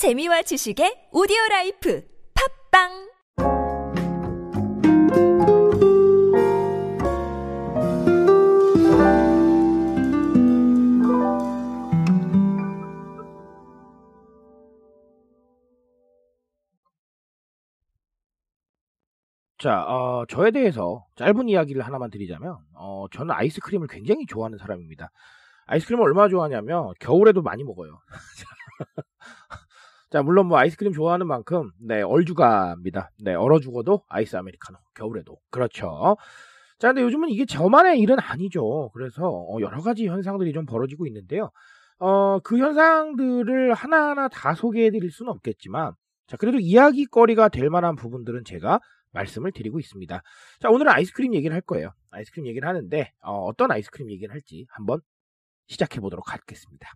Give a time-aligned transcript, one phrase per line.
[0.00, 2.02] 재미와 지식의 오디오 라이프
[2.72, 2.88] 팝빵
[19.58, 25.10] 자, 어, 저에 대해서 짧은 이야기를 하나만 드리자면, 어, 저는 아이스크림을 굉장히 좋아하는 사람입니다.
[25.66, 28.00] 아이스크림을 얼마나 좋아하냐면, 겨울에도 많이 먹어요.
[30.10, 33.10] 자, 물론 뭐 아이스크림 좋아하는 만큼, 네, 얼죽아입니다.
[33.20, 34.76] 네, 얼어 죽어도 아이스 아메리카노.
[34.94, 35.38] 겨울에도.
[35.50, 36.16] 그렇죠.
[36.80, 38.90] 자, 근데 요즘은 이게 저만의 일은 아니죠.
[38.92, 41.50] 그래서, 어, 여러 가지 현상들이 좀 벌어지고 있는데요.
[42.00, 45.92] 어, 그 현상들을 하나하나 다 소개해 드릴 수는 없겠지만,
[46.26, 48.80] 자, 그래도 이야기거리가 될 만한 부분들은 제가
[49.12, 50.22] 말씀을 드리고 있습니다.
[50.60, 51.92] 자, 오늘은 아이스크림 얘기를 할 거예요.
[52.10, 55.00] 아이스크림 얘기를 하는데, 어, 떤 아이스크림 얘기를 할지 한번
[55.68, 56.88] 시작해 보도록 하겠습니다.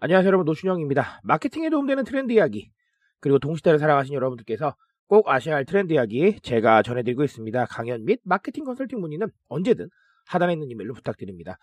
[0.00, 0.44] 안녕하세요, 여러분.
[0.44, 1.22] 노준영입니다.
[1.24, 2.70] 마케팅에 도움되는 트렌드 이야기,
[3.18, 4.76] 그리고 동시대를 살아가신 여러분들께서
[5.08, 7.66] 꼭 아셔야 할 트렌드 이야기 제가 전해드리고 있습니다.
[7.66, 9.88] 강연 및 마케팅 컨설팅 문의는 언제든
[10.26, 11.58] 하단에 있는 이메일로 부탁드립니다.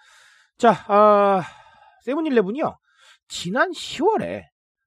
[0.57, 1.43] 자, 아,
[2.03, 2.77] 세븐일레븐이요.
[3.29, 4.43] 지난 10월에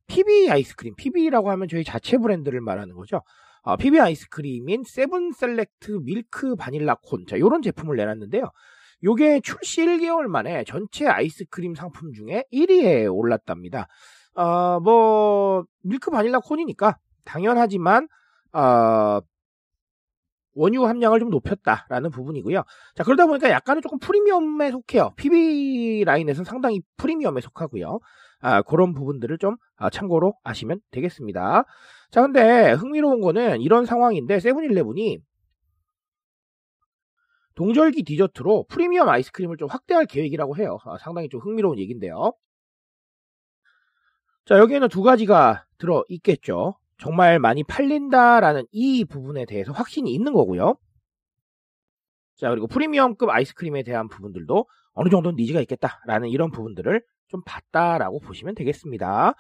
[0.08, 3.22] PB 아이스크림, PB라고 하면 저희 자체 브랜드를 말하는 거죠.
[3.62, 7.24] 어, PB 아이스크림인 Seven Select 밀크 바닐라 콘.
[7.26, 8.50] 자, 요런 제품을 내놨는데요.
[9.04, 13.86] 요게 출시 1개월 만에 전체 아이스크림 상품 중에 1위에 올랐답니다.
[14.34, 18.08] 어, 뭐, 밀크 바닐라 콘이니까 당연하지만,
[18.52, 19.20] 어,
[20.54, 22.64] 원유 함량을 좀 높였다라는 부분이고요.
[22.96, 25.12] 자, 그러다 보니까 약간은 조금 프리미엄에 속해요.
[25.16, 28.00] PB 라인에서는 상당히 프리미엄에 속하고요.
[28.40, 31.64] 아, 그런 부분들을 좀 아, 참고로 아시면 되겠습니다.
[32.10, 35.18] 자, 근데 흥미로운 거는 이런 상황인데 세븐일레븐이
[37.58, 40.78] 동절기 디저트로 프리미엄 아이스크림을 좀 확대할 계획이라고 해요.
[40.84, 42.32] 아, 상당히 좀 흥미로운 얘기인데요.
[44.44, 46.78] 자, 여기에는 두 가지가 들어 있겠죠.
[46.98, 50.76] 정말 많이 팔린다라는 이 부분에 대해서 확신이 있는 거고요.
[52.36, 58.54] 자, 그리고 프리미엄급 아이스크림에 대한 부분들도 어느 정도 니즈가 있겠다라는 이런 부분들을 좀 봤다라고 보시면
[58.54, 59.34] 되겠습니다.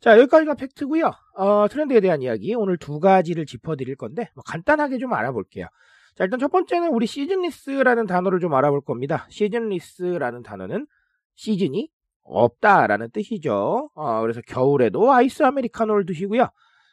[0.00, 1.12] 자, 여기까지가 팩트고요.
[1.36, 5.68] 어, 트렌드에 대한 이야기 오늘 두 가지를 짚어드릴 건데 뭐 간단하게 좀 알아볼게요.
[6.14, 9.26] 자, 일단 첫 번째는 우리 시즌리스라는 단어를 좀 알아볼 겁니다.
[9.30, 10.86] 시즌리스라는 단어는
[11.34, 11.88] 시즌이
[12.22, 13.90] 없다라는 뜻이죠.
[13.94, 16.48] 어, 그래서 겨울에도 아이스 아메리카노를 드시고요.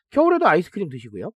[0.09, 1.31] 겨울에도 아이스크림 드시고요.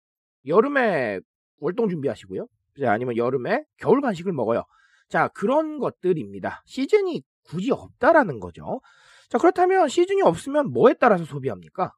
[0.46, 1.20] 여름에
[1.58, 2.46] 월동 준비하시고요.
[2.84, 4.64] 아니면 여름에 겨울 간식을 먹어요.
[5.08, 6.62] 자, 그런 것들입니다.
[6.64, 8.80] 시즌이 굳이 없다라는 거죠.
[9.28, 11.92] 자, 그렇다면 시즌이 없으면 뭐에 따라서 소비합니까?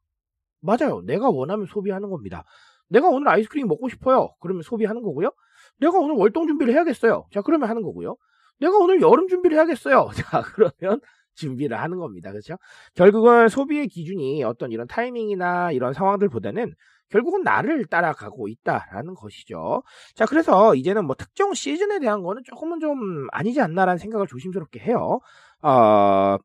[0.61, 1.03] 맞아요.
[1.05, 2.45] 내가 원하면 소비하는 겁니다.
[2.89, 4.31] 내가 오늘 아이스크림 먹고 싶어요.
[4.41, 5.31] 그러면 소비하는 거고요.
[5.79, 7.27] 내가 오늘 월동 준비를 해야겠어요.
[7.33, 8.17] 자, 그러면 하는 거고요.
[8.61, 10.11] 내가 오늘 여름 준비를 해야겠어요.
[10.15, 11.01] 자, 그러면
[11.35, 12.31] 준비를 하는 겁니다.
[12.31, 12.57] 그렇죠?
[12.95, 16.75] 결국은 소비의 기준이 어떤 이런 타이밍이나 이런 상황들보다는
[17.11, 19.83] 결국은 나를 따라가고 있다라는 것이죠.
[20.15, 25.21] 자, 그래서 이제는 뭐 특정 시즌에 대한 거는 조금은 좀 아니지 않나라는 생각을 조심스럽게 해요.
[25.63, 26.39] 어,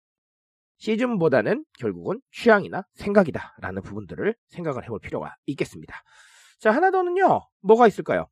[0.78, 5.96] 시즌보다는 결국은 취향이나 생각이다라는 부분들을 생각을 해볼 필요가 있겠습니다.
[6.60, 8.28] 자, 하나 더는요, 뭐가 있을까요?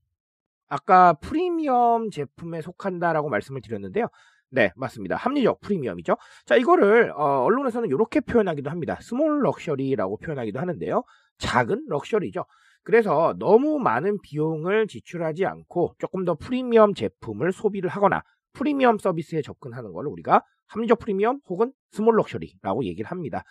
[0.68, 4.08] 아까 프리미엄 제품에 속한다라고 말씀을 드렸는데요.
[4.50, 5.16] 네, 맞습니다.
[5.16, 6.16] 합리적 프리미엄이죠.
[6.46, 8.98] 자, 이거를 어, 언론에서는 이렇게 표현하기도 합니다.
[9.02, 11.04] small luxury라고 표현하기도 하는데요.
[11.38, 12.46] 작은 luxury죠.
[12.84, 18.24] 그래서 너무 많은 비용을 지출하지 않고 조금 더 프리미엄 제품을 소비를 하거나
[18.54, 23.44] 프리미엄 서비스에 접근하는 걸 우리가 합리적 프리미엄 혹은 small luxury라고 얘기를 합니다.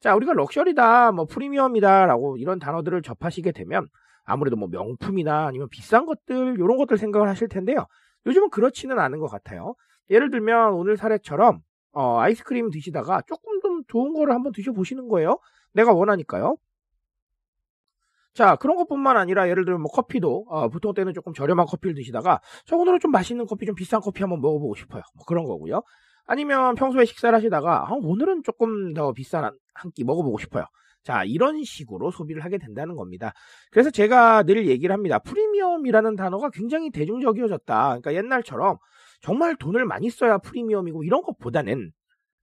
[0.00, 3.88] 자, 우리가 럭셔리다, 뭐 프리미엄이다라고 이런 단어들을 접하시게 되면
[4.28, 7.86] 아무래도 뭐 명품이나 아니면 비싼 것들 이런 것들 생각을 하실 텐데요.
[8.26, 9.74] 요즘은 그렇지는 않은 것 같아요.
[10.10, 11.60] 예를 들면 오늘 사례처럼
[11.92, 15.38] 어, 아이스크림 드시다가 조금 좀 좋은 거를 한번 드셔보시는 거예요.
[15.72, 16.56] 내가 원하니까요.
[18.34, 22.40] 자, 그런 것뿐만 아니라 예를 들면 뭐 커피도 어, 보통 때는 조금 저렴한 커피를 드시다가
[22.66, 25.02] 저 오늘은 좀 맛있는 커피, 좀 비싼 커피 한번 먹어보고 싶어요.
[25.16, 25.82] 뭐 그런 거고요.
[26.26, 30.64] 아니면 평소에 식사를 하시다가 아, 오늘은 조금 더 비싼 한 끼 먹어보고 싶어요.
[31.08, 33.32] 자, 이런 식으로 소비를 하게 된다는 겁니다.
[33.70, 35.18] 그래서 제가 늘 얘기를 합니다.
[35.18, 37.86] 프리미엄이라는 단어가 굉장히 대중적이어졌다.
[37.86, 38.76] 그러니까 옛날처럼
[39.22, 41.92] 정말 돈을 많이 써야 프리미엄이고 이런 것보다는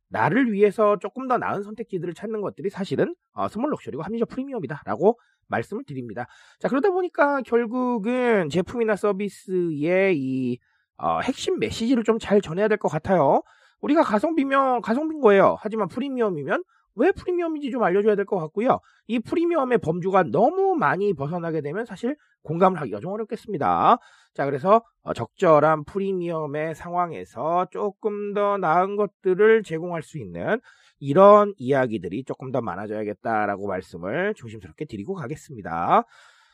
[0.10, 5.84] 나를 위해서 조금 더 나은 선택지들을 찾는 것들이 사실은 어, small luxury고 합리적 프리미엄이다라고 말씀을
[5.86, 6.26] 드립니다.
[6.60, 10.58] 자 그러다 보니까 결국은 제품이나 서비스의 이
[10.98, 13.44] 어, 핵심 메시지를 좀 잘 전해야 될 것 같아요.
[13.82, 15.56] 우리가 가성비면 가성비인 거예요.
[15.60, 16.64] 하지만 프리미엄이면
[16.95, 18.80] 왜 프리미엄인지 좀 알려줘야 될 것 같고요.
[19.07, 23.97] 이 프리미엄의 범주가 너무 많이 벗어나게 되면 사실 공감을 하기가 좀 어렵겠습니다.
[24.33, 30.59] 자, 그래서 어, 적절한 프리미엄의 상황에서 조금 더 나은 것들을 제공할 수 있는
[31.00, 36.03] 이런 이야기들이 조금 더 많아져야겠다라고 말씀을 조심스럽게 드리고 가겠습니다.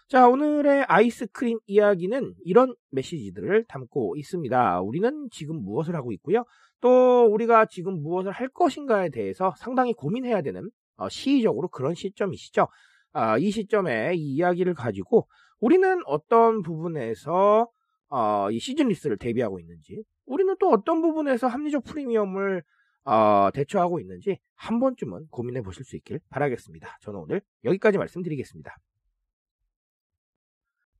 [0.09, 4.81] 자, 오늘의 아이스크림 이야기는 이런 메시지들을 담고 있습니다.
[4.81, 6.43] 우리는 지금 무엇을 하고 있고요.
[6.81, 12.68] 또 우리가 지금 무엇을 할 것인가에 대해서 상당히 고민해야 되는 어, 시의적으로 그런 시점이시죠.
[13.13, 15.28] 아, 이 시점에 이 이야기를 가지고
[15.60, 17.69] 우리는 어떤 부분에서
[18.10, 22.62] 어, 이 시즌 리스를 대비하고 있는지, 우리는 또 어떤 부분에서 합리적 프리미엄을
[23.04, 26.98] 어, 대처하고 있는지 한 번쯤은 고민해 보실 수 있길 바라겠습니다.
[27.01, 28.75] 저는 오늘 여기까지 말씀드리겠습니다.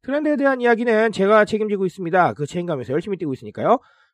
[0.04, 2.34] 트렌드에 대한 이야기는 제가 책임지고 있습니다.
[2.34, 3.80] 그 책임감에서 열심히 뛰고 있으니까요.